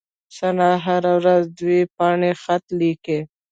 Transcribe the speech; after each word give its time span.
ثنا 0.37 0.69
هره 0.85 1.11
ورځ 1.19 1.43
دوې 1.59 1.79
پاڼي 1.95 2.31
خط 2.43 2.63
ليکي. 2.79 3.19